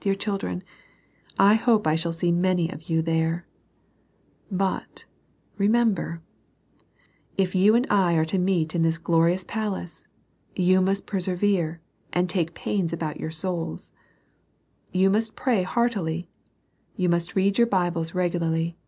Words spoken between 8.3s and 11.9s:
meet in this glorious palace, you must persevere,